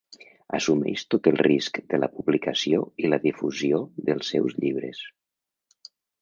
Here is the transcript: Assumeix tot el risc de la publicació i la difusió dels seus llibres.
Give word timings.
Assumeix 0.59 1.01
tot 1.13 1.27
el 1.31 1.35
risc 1.47 1.77
de 1.93 1.99
la 1.99 2.09
publicació 2.15 2.79
i 3.05 3.11
la 3.13 3.19
difusió 3.27 3.83
dels 4.09 4.33
seus 4.35 4.57
llibres. 4.65 5.05